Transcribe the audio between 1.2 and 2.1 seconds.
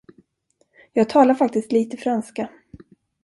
faktiskt lite